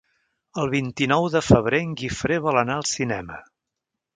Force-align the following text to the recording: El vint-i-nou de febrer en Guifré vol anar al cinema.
El 0.61 0.71
vint-i-nou 0.71 1.27
de 1.35 1.41
febrer 1.49 1.81
en 1.89 1.91
Guifré 2.01 2.39
vol 2.47 2.61
anar 2.63 2.79
al 2.81 2.89
cinema. 2.95 3.39